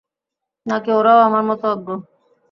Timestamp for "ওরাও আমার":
0.91-1.43